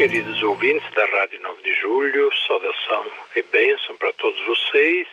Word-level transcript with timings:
Queridos 0.00 0.42
ouvintes 0.42 0.90
da 0.94 1.04
Rádio 1.04 1.42
9 1.42 1.62
de 1.62 1.74
Julho, 1.74 2.32
saudação 2.46 3.06
e 3.36 3.42
bênção 3.42 3.94
para 3.98 4.10
todos 4.14 4.40
vocês. 4.46 5.06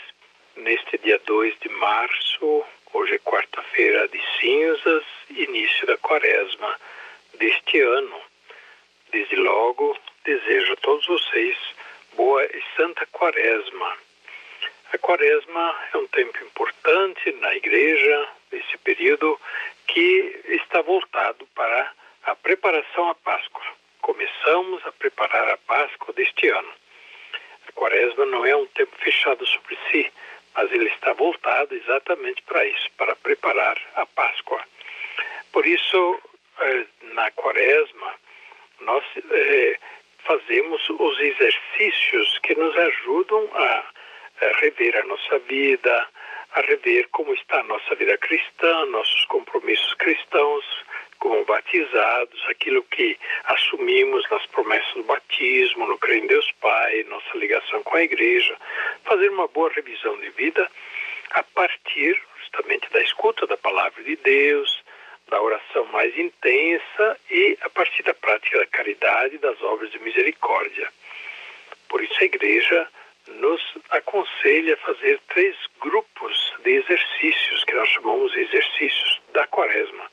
Neste 0.55 0.97
dia 0.99 1.19
2 1.25 1.59
de 1.59 1.67
março, 1.67 2.63
hoje 2.93 3.15
é 3.15 3.19
quarta-feira 3.19 4.07
de 4.07 4.21
cinzas, 4.39 5.03
início 5.29 5.85
da 5.87 5.97
quaresma 5.97 6.79
deste 7.33 7.81
ano. 7.81 8.15
Desde 9.11 9.35
logo, 9.35 9.97
desejo 10.23 10.71
a 10.71 10.77
todos 10.77 11.05
vocês 11.05 11.57
boa 12.13 12.45
e 12.45 12.63
santa 12.77 13.05
quaresma. 13.07 13.93
A 14.93 14.97
quaresma 14.99 15.75
é 15.93 15.97
um 15.97 16.07
tempo 16.07 16.41
importante 16.45 17.33
na 17.41 17.53
igreja, 17.57 18.29
esse 18.53 18.77
período 18.77 19.37
que 19.85 20.39
está 20.47 20.81
voltado 20.81 21.45
para 21.53 21.91
a 22.23 22.33
preparação 22.37 23.09
à 23.09 23.15
Páscoa. 23.15 23.76
Começamos 24.07 24.85
a 24.85 24.91
preparar 24.93 25.49
a 25.49 25.57
Páscoa 25.57 26.13
deste 26.13 26.47
ano. 26.47 26.71
A 27.67 27.71
quaresma 27.73 28.25
não 28.25 28.45
é 28.45 28.55
um 28.55 28.65
tempo 28.67 28.95
fechado 28.99 29.45
sobre 29.45 29.77
si, 29.91 30.09
mas 30.55 30.71
ele 30.71 30.87
está 30.87 31.11
voltado 31.11 31.75
exatamente 31.75 32.41
para 32.43 32.65
isso, 32.65 32.89
para 32.95 33.13
preparar 33.17 33.77
a 33.95 34.05
Páscoa. 34.05 34.63
Por 35.51 35.67
isso, 35.67 36.21
eh, 36.61 36.85
na 37.15 37.29
quaresma, 37.31 38.13
nós 38.79 39.03
é, 39.29 39.77
fazemos 40.19 40.89
os 40.89 41.19
exercícios 41.19 42.39
que 42.43 42.55
nos 42.55 42.77
ajudam 42.77 43.49
a 43.55 43.91
rever 44.61 44.95
a 44.95 45.03
nossa 45.03 45.37
vida, 45.39 46.07
a 46.53 46.61
rever 46.61 47.09
como 47.09 47.33
está 47.33 47.59
a 47.59 47.63
nossa 47.63 47.93
vida 47.95 48.17
cristã, 48.19 48.85
nossos 48.85 49.25
compromissos 49.25 49.93
cristãos, 49.95 50.63
como 51.27 51.43
batizados, 51.43 52.41
aquilo 52.47 52.81
que 52.83 53.17
assumimos 53.43 54.23
nas 54.31 54.45
promessas 54.45 54.93
do 54.93 55.03
batismo, 55.03 55.85
no 55.85 55.97
crer 55.97 56.23
em 56.23 56.27
Deus 56.27 56.49
Pai, 56.61 57.03
nossa 57.09 57.37
ligação 57.37 57.83
com 57.83 57.97
a 57.97 58.03
igreja, 58.03 58.55
fazer 59.03 59.29
uma 59.29 59.47
boa 59.49 59.69
revisão 59.73 60.17
de 60.21 60.29
vida 60.29 60.69
a 61.31 61.43
partir 61.43 62.17
justamente 62.39 62.89
da 62.93 63.01
escuta 63.01 63.45
da 63.45 63.57
palavra 63.57 64.01
de 64.03 64.15
Deus, 64.15 64.81
da 65.27 65.41
oração 65.41 65.83
mais 65.87 66.17
intensa 66.17 67.19
e 67.29 67.57
a 67.61 67.69
partir 67.69 68.03
da 68.03 68.13
prática 68.13 68.59
da 68.59 68.65
caridade 68.67 69.35
e 69.35 69.39
das 69.39 69.61
obras 69.61 69.91
de 69.91 69.99
misericórdia. 69.99 70.87
Por 71.89 72.01
isso 72.01 72.15
a 72.21 72.25
igreja 72.25 72.87
nos 73.27 73.61
aconselha 73.89 74.75
a 74.75 74.77
fazer 74.77 75.19
três 75.27 75.57
grupos 75.81 76.53
de 76.63 76.71
exercícios 76.71 77.65
que 77.65 77.73
nós 77.73 77.89
chamamos 77.89 78.31
de 78.31 78.39
exercícios 78.39 79.21
da 79.33 79.45
quaresma. 79.47 80.09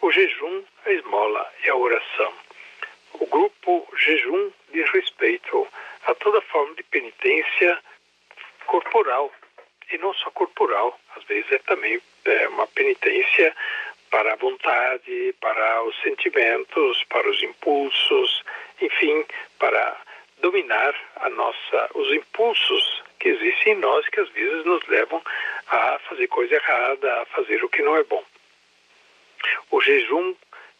O 0.00 0.12
jejum, 0.12 0.62
a 0.86 0.92
esmola 0.92 1.52
e 1.64 1.70
a 1.70 1.76
oração. 1.76 2.32
O 3.14 3.26
grupo 3.26 3.88
jejum 3.96 4.50
diz 4.72 4.88
respeito 4.90 5.66
a 6.06 6.14
toda 6.14 6.40
forma 6.42 6.74
de 6.76 6.82
penitência 6.84 7.78
corporal 8.66 9.32
e 9.90 9.98
não 9.98 10.12
só 10.14 10.30
corporal, 10.30 10.98
às 11.16 11.24
vezes 11.24 11.50
é 11.50 11.58
também 11.58 12.00
é, 12.24 12.48
uma 12.48 12.66
penitência 12.68 13.54
para 14.10 14.34
a 14.34 14.36
vontade, 14.36 15.34
para 15.40 15.82
os 15.84 16.00
sentimentos, 16.00 17.04
para 17.04 17.28
os 17.28 17.42
impulsos, 17.42 18.44
enfim, 18.80 19.24
para 19.58 19.96
dominar 20.40 20.94
a 21.16 21.28
nossa, 21.30 21.90
os 21.94 22.12
impulsos 22.12 23.02
que 23.18 23.28
existem 23.30 23.72
em 23.72 23.78
nós 23.78 24.06
que 24.08 24.20
às 24.20 24.28
vezes 24.30 24.64
nos 24.64 24.86
levam 24.86 25.20
a 25.66 25.98
fazer 26.08 26.28
coisa 26.28 26.54
errada, 26.54 27.22
a 27.22 27.26
fazer 27.26 27.62
o 27.64 27.68
que 27.68 27.82
não 27.82 27.96
é 27.96 28.04
bom. 28.04 28.22
Jejum, 29.88 30.34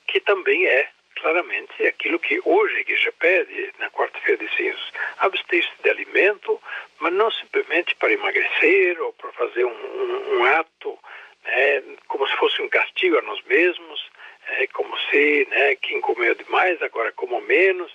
que 0.06 0.20
também 0.20 0.66
é 0.66 0.88
claramente 1.16 1.86
aquilo 1.86 2.18
que 2.18 2.40
hoje 2.44 2.76
a 2.76 2.80
igreja 2.80 3.12
pede 3.18 3.72
na 3.78 3.90
quarta-feira 3.90 4.44
de 4.44 4.54
cinzas, 4.54 4.92
abster-se 5.18 5.70
de 5.82 5.90
alimento, 5.90 6.60
mas 7.00 7.12
não 7.14 7.30
simplesmente 7.30 7.94
para 7.96 8.12
emagrecer 8.12 9.00
ou 9.00 9.12
para 9.14 9.32
fazer 9.32 9.64
um, 9.64 9.70
um, 9.70 10.38
um 10.38 10.44
ato 10.44 10.98
é, 11.44 11.82
como 12.06 12.28
se 12.28 12.36
fosse 12.36 12.60
um 12.60 12.68
castigo 12.68 13.18
a 13.18 13.22
nós 13.22 13.42
mesmos, 13.46 14.10
é, 14.48 14.66
como 14.68 14.96
se 15.10 15.46
né, 15.50 15.74
quem 15.76 16.00
comeu 16.02 16.34
demais 16.34 16.80
agora 16.82 17.10
coma 17.12 17.40
menos. 17.40 17.90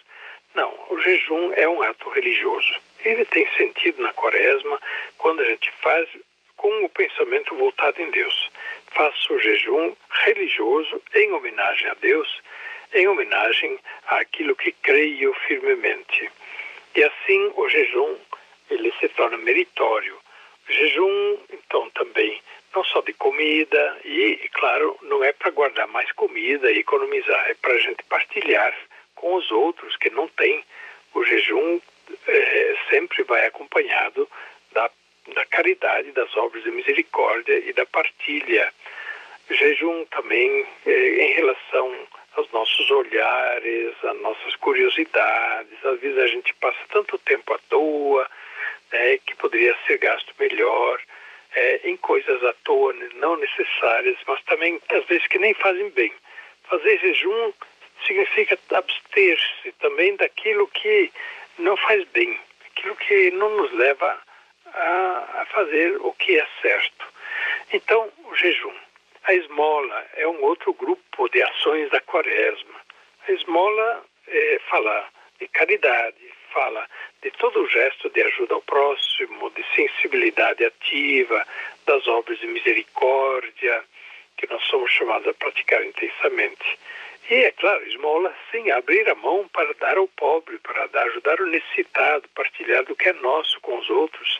Não, 0.55 0.73
o 0.89 0.99
jejum 0.99 1.53
é 1.53 1.67
um 1.67 1.81
ato 1.81 2.09
religioso. 2.09 2.75
Ele 3.05 3.25
tem 3.25 3.47
sentido 3.55 4.01
na 4.01 4.13
quaresma 4.13 4.79
quando 5.17 5.41
a 5.41 5.45
gente 5.45 5.71
faz 5.81 6.09
com 6.63 6.85
o 6.85 6.89
pensamento 6.89 7.55
voltado 7.55 8.01
em 8.01 8.09
Deus. 8.11 8.49
Faça 8.93 9.33
o 9.33 9.39
jejum 9.39 9.95
religioso 10.25 11.01
em 11.15 11.31
homenagem 11.31 11.89
a 11.89 11.93
Deus, 11.95 12.41
em 12.93 13.07
homenagem 13.07 13.79
àquilo 14.07 14.55
que 14.55 14.71
creio 14.71 15.33
firmemente. 15.47 16.29
E 16.95 17.03
assim 17.03 17.51
o 17.55 17.67
jejum 17.69 18.17
ele 18.69 18.93
se 18.99 19.09
torna 19.09 19.37
meritório. 19.37 20.17
Jejum, 20.67 21.37
então, 21.51 21.89
também 21.91 22.41
não 22.75 22.83
só 22.83 23.01
de 23.01 23.13
comida 23.13 23.99
e, 24.03 24.49
claro, 24.53 24.97
não 25.03 25.23
é 25.23 25.31
para 25.31 25.51
guardar 25.51 25.87
mais 25.87 26.11
comida 26.13 26.71
e 26.71 26.79
economizar, 26.79 27.49
é 27.49 27.53
para 27.55 27.73
a 27.73 27.79
gente 27.79 28.03
partilhar 28.03 28.73
com 29.15 29.35
os 29.35 29.51
outros 29.51 29.95
que 29.97 30.09
não 30.09 30.27
têm. 30.29 30.63
O 31.13 31.23
jejum 31.23 31.79
é, 32.27 32.75
sempre 32.89 33.23
vai 33.23 33.45
acompanhado 33.45 34.27
da, 34.71 34.89
da 35.33 35.45
caridade, 35.45 36.11
das 36.11 36.35
obras 36.35 36.63
de 36.63 36.71
misericórdia 36.71 37.57
e 37.57 37.73
da 37.73 37.85
partilha. 37.85 38.73
Jejum 39.49 40.05
também 40.05 40.65
é, 40.85 41.25
em 41.25 41.33
relação 41.33 42.07
aos 42.35 42.51
nossos 42.51 42.89
olhares, 42.89 43.93
às 44.03 44.19
nossas 44.21 44.55
curiosidades. 44.55 45.85
Às 45.85 45.99
vezes 45.99 46.17
a 46.17 46.27
gente 46.27 46.53
passa 46.55 46.79
tanto 46.89 47.17
tempo 47.19 47.53
à 47.53 47.59
toa 47.69 48.27
né, 48.91 49.17
que 49.25 49.35
poderia 49.35 49.75
ser 49.85 49.97
gasto 49.97 50.33
melhor 50.39 50.99
é, 51.55 51.81
em 51.83 51.97
coisas 51.97 52.43
à 52.43 52.53
toa, 52.63 52.93
não 53.15 53.37
necessárias, 53.37 54.17
mas 54.27 54.41
também 54.43 54.81
às 54.89 55.05
vezes 55.05 55.27
que 55.27 55.39
nem 55.39 55.53
fazem 55.53 55.89
bem. 55.91 56.11
Fazer 56.63 56.97
jejum 56.99 57.53
significa 58.05 58.57
abster-se 58.71 59.71
também 59.73 60.15
daquilo 60.15 60.67
que 60.67 61.11
não 61.59 61.77
faz 61.77 62.03
bem, 62.09 62.39
aquilo 62.71 62.95
que 62.95 63.31
não 63.31 63.57
nos 63.57 63.71
leva 63.73 64.07
a, 64.07 64.32
a 64.73 65.45
fazer 65.51 65.97
o 66.01 66.11
que 66.13 66.39
é 66.39 66.47
certo. 66.61 67.05
Então, 67.71 68.09
o 68.25 68.35
jejum. 68.35 68.73
A 69.25 69.33
esmola 69.33 70.05
é 70.15 70.27
um 70.27 70.43
outro 70.43 70.73
grupo 70.73 71.29
de 71.29 71.41
ações 71.41 71.89
da 71.89 72.01
quaresma. 72.01 72.75
A 73.27 73.31
esmola 73.31 74.05
é 74.27 74.59
falar 74.69 75.09
de 75.39 75.47
caridade, 75.47 76.33
fala 76.51 76.85
de 77.21 77.31
todo 77.31 77.61
o 77.61 77.67
gesto 77.67 78.09
de 78.09 78.21
ajuda 78.21 78.53
ao 78.53 78.61
próximo, 78.61 79.49
de 79.51 79.63
sensibilidade 79.75 80.65
ativa, 80.65 81.45
das 81.85 82.05
obras 82.07 82.37
de 82.39 82.47
misericórdia, 82.47 83.83
que 84.37 84.47
nós 84.47 84.63
somos 84.65 84.91
chamados 84.91 85.27
a 85.27 85.33
praticar 85.33 85.83
intensamente. 85.85 86.77
E, 87.29 87.35
é 87.35 87.51
claro, 87.51 87.87
esmola 87.87 88.35
sem 88.51 88.69
abrir 88.71 89.09
a 89.09 89.15
mão 89.15 89.47
para 89.47 89.73
dar 89.75 89.97
ao 89.97 90.07
pobre, 90.07 90.57
para 90.59 90.87
dar, 90.87 91.05
ajudar 91.07 91.39
o 91.39 91.47
necessitado, 91.47 92.27
partilhar 92.35 92.83
do 92.83 92.95
que 92.95 93.09
é 93.09 93.13
nosso 93.13 93.59
com 93.61 93.77
os 93.77 93.89
outros. 93.89 94.39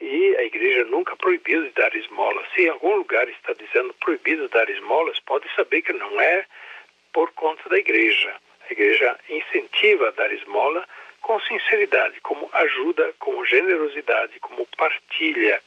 E 0.00 0.36
a 0.36 0.44
igreja 0.44 0.84
nunca 0.84 1.16
proibiu 1.16 1.62
de 1.62 1.70
dar 1.70 1.94
esmola. 1.94 2.44
Se 2.54 2.62
em 2.62 2.68
algum 2.68 2.96
lugar 2.96 3.28
está 3.28 3.52
dizendo 3.52 3.94
proibido 3.94 4.48
dar 4.48 4.68
esmolas, 4.68 5.18
pode 5.20 5.46
saber 5.54 5.82
que 5.82 5.92
não 5.92 6.20
é 6.20 6.44
por 7.12 7.32
conta 7.32 7.68
da 7.68 7.78
igreja. 7.78 8.34
A 8.68 8.72
igreja 8.72 9.18
incentiva 9.28 10.08
a 10.08 10.12
dar 10.12 10.32
esmola 10.32 10.86
com 11.24 11.40
sinceridade, 11.40 12.20
como 12.20 12.48
ajuda, 12.52 13.14
como 13.18 13.46
generosidade, 13.46 14.38
como 14.40 14.66
partilha. 14.76 15.60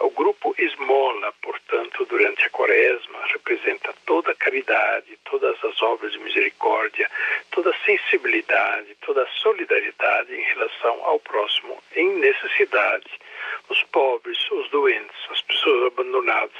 O 0.00 0.10
grupo 0.10 0.52
Esmola, 0.58 1.32
portanto, 1.40 2.04
durante 2.06 2.44
a 2.44 2.50
quaresma, 2.50 3.24
representa 3.26 3.94
toda 4.04 4.31
caridade, 4.52 5.18
todas 5.24 5.56
as 5.64 5.80
obras 5.82 6.12
de 6.12 6.18
misericórdia, 6.18 7.10
toda 7.50 7.70
a 7.70 7.84
sensibilidade, 7.84 8.94
toda 9.00 9.22
a 9.22 9.26
solidariedade 9.28 10.34
em 10.34 10.42
relação 10.42 11.02
ao 11.04 11.18
próximo 11.20 11.82
em 11.96 12.16
necessidade. 12.16 13.06
Os 13.70 13.82
pobres, 13.84 14.38
os 14.50 14.68
doentes, 14.68 15.16
as 15.30 15.40
pessoas 15.40 15.92
abandonadas, 15.92 16.52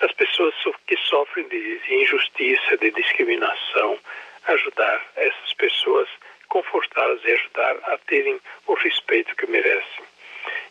as 0.00 0.12
pessoas 0.12 0.54
que 0.86 0.96
sofrem 0.96 1.46
de 1.48 1.80
injustiça, 1.90 2.78
de 2.78 2.90
discriminação, 2.92 3.98
ajudar 4.46 5.04
essas 5.16 5.52
pessoas 5.52 6.08
confortá-las 6.48 7.22
e 7.24 7.32
ajudar 7.32 7.76
a 7.84 7.98
terem 7.98 8.40
o 8.66 8.74
respeito 8.74 9.36
que 9.36 9.46
merecem. 9.46 10.04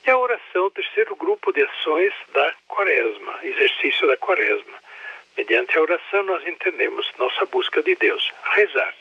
E 0.05 0.09
a 0.09 0.17
oração, 0.17 0.65
o 0.65 0.71
terceiro 0.71 1.15
grupo 1.15 1.53
de 1.53 1.61
ações 1.61 2.13
da 2.33 2.53
quaresma, 2.67 3.39
exercício 3.43 4.07
da 4.07 4.17
quaresma. 4.17 4.81
Mediante 5.37 5.77
a 5.77 5.81
oração, 6.11 6.23
nós 6.23 6.45
entendemos 6.45 7.09
nossa 7.17 7.45
busca 7.45 7.81
de 7.81 7.95
Deus, 7.95 8.31
rezar. 8.53 8.93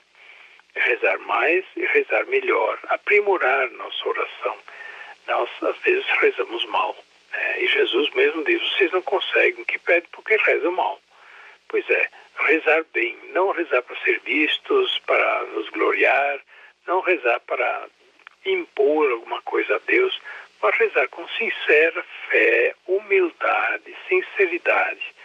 Rezar 0.75 1.19
mais 1.21 1.65
e 1.77 1.85
rezar 1.87 2.25
melhor, 2.27 2.79
aprimorar 2.89 3.69
nossa 3.73 4.09
oração. 4.09 4.57
Nós, 5.27 5.51
às 5.62 5.77
vezes, 5.79 6.07
rezamos 6.21 6.65
mal. 6.67 6.97
Né? 7.33 7.62
E 7.62 7.67
Jesus 7.67 8.11
mesmo 8.11 8.45
diz: 8.45 8.62
vocês 8.62 8.93
não 8.93 9.03
conseguem 9.03 9.65
que 9.65 9.79
pedem 9.79 10.09
porque 10.12 10.37
rezam 10.37 10.71
mal. 10.71 11.01
Pois 11.69 11.89
é, 11.91 12.09
rezar 12.39 12.85
bem, 12.93 13.19
não 13.33 13.51
rezar 13.51 13.83
para 13.83 13.97
ser 14.05 14.21
vistos, 14.21 14.99
para 15.01 15.45
nos 15.47 15.69
gloriar, 15.71 16.41
não 16.87 17.01
rezar 17.01 17.41
para 17.41 17.89
impor 18.47 19.11
alguma 19.11 19.43
coisa 19.43 19.77
a 19.77 19.81
Deus, 19.87 20.21
mas 20.63 20.77
rezar 20.77 21.09
com 21.09 21.27
sincera 21.29 22.05
fé, 22.29 22.75
humildade, 22.87 23.97
sinceridade 24.09 25.19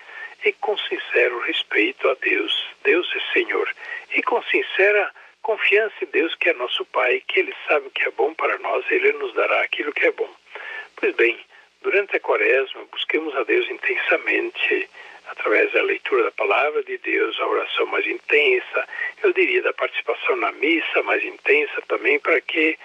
e 0.45 0.53
com 0.53 0.77
sincero 0.77 1.39
respeito 1.39 2.07
a 2.07 2.13
Deus. 2.21 2.53
Deus 2.83 3.11
é 3.15 3.33
Senhor. 3.33 3.67
E 4.15 4.21
com 4.21 4.41
sincera 4.43 5.11
confiança 5.41 5.95
em 6.01 6.07
Deus, 6.07 6.33
que 6.35 6.49
é 6.49 6.53
nosso 6.53 6.85
Pai, 6.85 7.21
que 7.27 7.39
Ele 7.39 7.53
sabe 7.67 7.87
o 7.87 7.91
que 7.91 8.03
é 8.03 8.11
bom 8.11 8.33
para 8.33 8.57
nós, 8.59 8.85
Ele 8.89 9.11
nos 9.13 9.33
dará 9.33 9.61
aquilo 9.61 9.91
que 9.91 10.05
é 10.05 10.11
bom. 10.11 10.29
Pois 10.95 11.15
bem, 11.15 11.37
durante 11.81 12.15
a 12.15 12.19
quaresma, 12.19 12.85
busquemos 12.91 13.35
a 13.35 13.43
Deus 13.43 13.69
intensamente, 13.69 14.89
através 15.27 15.71
da 15.71 15.81
leitura 15.81 16.23
da 16.23 16.31
palavra 16.31 16.83
de 16.83 16.97
Deus, 16.99 17.39
a 17.39 17.47
oração 17.47 17.85
mais 17.87 18.05
intensa, 18.05 18.87
eu 19.23 19.33
diria 19.33 19.61
da 19.63 19.73
participação 19.73 20.35
na 20.35 20.51
missa 20.51 21.01
mais 21.03 21.23
intensa 21.23 21.81
também, 21.87 22.19
para 22.19 22.39
que 22.41 22.77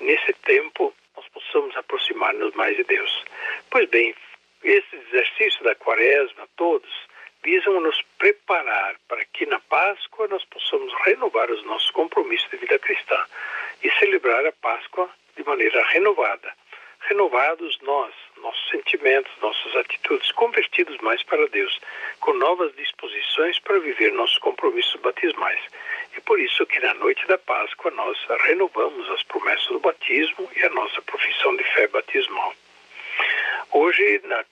nesse 0.00 0.32
tempo 0.44 0.94
nós 1.16 1.26
possamos 1.28 1.76
aproximar-nos 1.76 2.54
mais 2.54 2.76
de 2.76 2.84
Deus. 2.84 3.24
Pois 3.70 3.88
bem, 3.88 4.14
esses 4.62 5.00
exercícios 5.08 5.62
da 5.62 5.74
quaresma, 5.74 6.48
todos, 6.56 7.07
visam 7.48 7.80
nos 7.80 8.02
preparar 8.18 8.96
para 9.08 9.24
que 9.24 9.46
na 9.46 9.58
Páscoa 9.58 10.28
nós 10.28 10.44
possamos 10.44 10.92
renovar 11.06 11.50
os 11.50 11.64
nossos 11.64 11.90
compromissos 11.92 12.50
de 12.50 12.58
vida 12.58 12.78
cristã 12.78 13.24
e 13.82 13.90
celebrar 13.92 14.44
a 14.44 14.52
Páscoa 14.52 15.08
de 15.34 15.42
maneira 15.44 15.82
renovada. 15.86 16.52
Renovados 17.08 17.78
nós, 17.80 18.12
nossos 18.42 18.68
sentimentos, 18.68 19.32
nossas 19.40 19.74
atitudes, 19.76 20.30
convertidos 20.32 20.98
mais 20.98 21.22
para 21.22 21.48
Deus, 21.48 21.80
com 22.20 22.34
novas 22.34 22.74
disposições 22.76 23.58
para 23.60 23.78
viver 23.78 24.12
nossos 24.12 24.36
compromissos 24.38 25.00
batismais. 25.00 25.60
E 26.14 26.20
por 26.20 26.38
isso 26.38 26.66
que 26.66 26.80
na 26.80 26.92
noite 26.94 27.26
da 27.28 27.38
Páscoa 27.38 27.90
nós 27.92 28.18
renovamos 28.42 29.08
as 29.08 29.22
promessas 29.22 29.68
do 29.68 29.80
batismo 29.80 30.50
e 30.54 30.62
a 30.66 30.70
nossa 30.70 31.00
profissão 31.00 31.56
de 31.56 31.64
fé 31.64 31.88
batismal. 31.88 32.52
Hoje, 33.72 34.20
na 34.24 34.44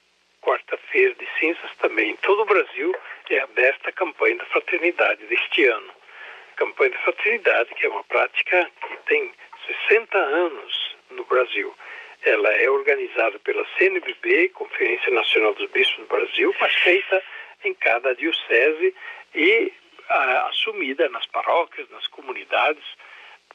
quarta-feira 0.47 1.13
de 1.17 1.27
cinzas, 1.41 1.77
também 1.79 2.11
em 2.11 2.17
todo 2.17 2.43
o 2.43 2.47
Brasil 2.47 2.95
é 3.29 3.41
aberta 3.41 3.89
a 3.89 3.93
campanha 3.93 4.37
da 4.37 4.45
fraternidade 4.47 5.27
deste 5.27 5.67
ano. 5.67 5.93
Campanha 6.55 6.91
da 6.91 6.99
fraternidade, 6.99 7.75
que 7.75 7.85
é 7.85 7.89
uma 7.89 8.05
prática 8.05 8.71
que 8.81 8.97
tem 9.09 9.33
60 9.89 10.17
anos 10.17 10.97
no 11.11 11.25
Brasil. 11.25 11.75
Ela 12.23 12.53
é 12.53 12.71
organizada 12.71 13.39
pela 13.41 13.67
CNBB, 13.77 14.51
Conferência 14.51 15.13
Nacional 15.13 15.55
dos 15.55 15.69
Bispos 15.71 15.99
do 15.99 16.07
Brasil, 16.07 16.55
mas 16.61 16.73
feita 16.77 17.23
em 17.65 17.75
cada 17.75 18.15
diocese 18.15 18.95
e 19.35 19.73
a, 20.09 20.49
assumida 20.49 21.09
nas 21.09 21.27
paróquias, 21.27 21.91
nas 21.91 22.07
comunidades, 22.07 22.85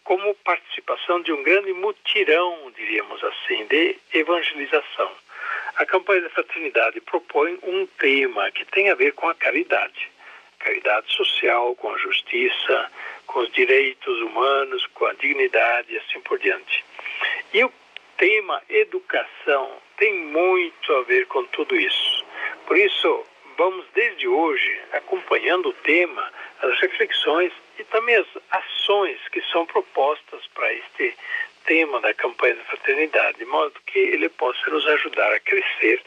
como 0.03 0.35
participação 0.43 1.21
de 1.21 1.31
um 1.31 1.41
grande 1.43 1.71
mutirão, 1.71 2.71
diríamos 2.75 3.23
assim, 3.23 3.65
de 3.67 3.97
evangelização. 4.13 5.11
A 5.75 5.85
campanha 5.85 6.21
da 6.21 6.29
fraternidade 6.29 6.99
propõe 7.01 7.57
um 7.63 7.85
tema 7.97 8.51
que 8.51 8.65
tem 8.65 8.89
a 8.89 8.95
ver 8.95 9.13
com 9.13 9.27
a 9.29 9.35
caridade. 9.35 10.11
Caridade 10.59 11.11
social, 11.13 11.75
com 11.75 11.93
a 11.93 11.97
justiça, 11.97 12.91
com 13.25 13.39
os 13.39 13.51
direitos 13.51 14.21
humanos, 14.21 14.85
com 14.93 15.05
a 15.05 15.13
dignidade 15.13 15.93
e 15.93 15.97
assim 15.97 16.19
por 16.21 16.37
diante. 16.39 16.83
E 17.53 17.63
o 17.63 17.71
tema 18.17 18.61
educação 18.69 19.71
tem 19.97 20.13
muito 20.13 20.93
a 20.93 21.03
ver 21.03 21.25
com 21.27 21.43
tudo 21.45 21.75
isso. 21.75 22.25
Por 22.67 22.77
isso, 22.77 23.25
vamos 23.57 23.85
desde 23.93 24.27
hoje 24.27 24.79
acompanhando 24.91 25.69
o 25.69 25.73
tema, 25.73 26.31
as 26.61 26.79
reflexões 26.79 27.51
e 27.79 27.83
também 27.85 28.15
as 28.15 28.27
ações 28.51 29.19
que 29.31 29.41
são 29.51 29.65
propostas 29.65 30.45
para 30.53 30.73
este 30.73 30.97
tema 30.97 31.30
da 32.01 32.13
campanha 32.13 32.55
da 32.55 32.63
fraternidade, 32.65 33.37
de 33.37 33.45
modo 33.45 33.73
que 33.87 33.97
ele 33.97 34.27
possa 34.27 34.69
nos 34.69 34.85
ajudar 34.87 35.31
a 35.31 35.39
crescer, 35.39 36.01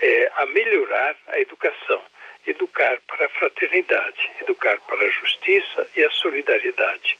é, 0.00 0.32
a 0.34 0.46
melhorar 0.46 1.16
a 1.28 1.38
educação. 1.38 2.02
Educar 2.44 3.00
para 3.06 3.26
a 3.26 3.28
fraternidade, 3.28 4.30
educar 4.42 4.78
para 4.80 5.06
a 5.06 5.10
justiça 5.10 5.88
e 5.96 6.02
a 6.02 6.10
solidariedade. 6.10 7.16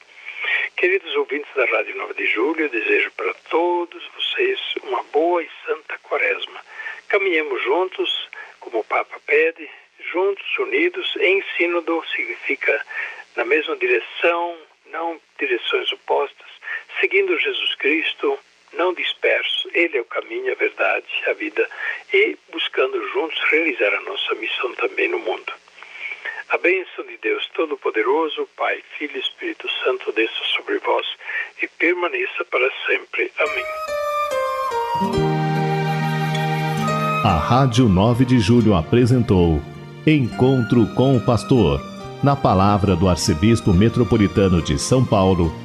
Queridos 0.75 1.15
ouvintes 1.15 1.49
da 1.55 1.65
Rádio 1.65 1.95
9 1.95 2.13
de 2.15 2.25
Julho, 2.27 2.69
desejo 2.69 3.11
para 3.11 3.33
todos 3.49 4.03
vocês 4.13 4.59
uma 4.83 5.01
boa 5.03 5.41
e 5.41 5.49
santa 5.65 5.97
quaresma. 5.99 6.61
Caminhemos 7.07 7.63
juntos, 7.63 8.29
como 8.59 8.79
o 8.79 8.83
Papa 8.83 9.19
pede, 9.25 9.69
juntos, 10.11 10.59
unidos, 10.59 11.15
em 11.21 11.41
sínodo 11.57 12.03
significa 12.13 12.85
na 13.37 13.45
mesma 13.45 13.75
direção, 13.77 14.57
não 14.87 15.19
direções 15.39 15.91
opostas, 15.91 16.04
Cristo, 17.85 18.35
não 18.73 18.95
disperso, 18.95 19.69
Ele 19.71 19.99
é 19.99 20.01
o 20.01 20.05
caminho, 20.05 20.51
a 20.51 20.55
verdade, 20.55 21.05
a 21.27 21.33
vida, 21.33 21.69
e 22.11 22.35
buscando 22.51 22.99
juntos 23.09 23.39
realizar 23.51 23.93
a 23.93 24.01
nossa 24.01 24.33
missão 24.33 24.73
também 24.73 25.07
no 25.07 25.19
mundo. 25.19 25.53
A 26.49 26.57
bênção 26.57 27.05
de 27.05 27.15
Deus 27.17 27.47
Todo-Poderoso, 27.53 28.49
Pai, 28.57 28.81
Filho 28.97 29.15
e 29.15 29.19
Espírito 29.19 29.69
Santo, 29.83 30.11
desça 30.13 30.43
sobre 30.55 30.79
vós 30.79 31.05
e 31.61 31.67
permaneça 31.67 32.43
para 32.45 32.67
sempre. 32.87 33.31
Amém. 33.37 33.65
A 37.23 37.37
Rádio 37.37 37.87
9 37.87 38.25
de 38.25 38.39
Julho 38.39 38.73
apresentou 38.73 39.61
Encontro 40.07 40.87
com 40.95 41.15
o 41.15 41.23
Pastor, 41.23 41.79
na 42.23 42.35
palavra 42.35 42.95
do 42.95 43.07
Arcebispo 43.07 43.71
Metropolitano 43.71 44.59
de 44.59 44.79
São 44.79 45.05
Paulo, 45.05 45.64